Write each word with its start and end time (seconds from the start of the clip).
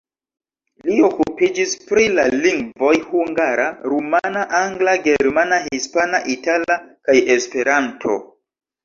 Li 0.85 0.93
okupiĝis 1.07 1.73
pri 1.89 2.05
la 2.19 2.23
lingvoj 2.45 2.93
hungara, 3.09 3.67
rumana, 3.93 4.41
angla, 4.61 4.95
germana, 5.09 5.61
hispana, 5.67 6.23
itala 6.37 6.79
kaj 7.11 7.17
Esperanto. 7.37 8.17